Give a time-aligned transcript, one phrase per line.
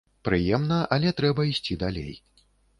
[0.27, 2.13] Прыемна, але трэба ісці далей.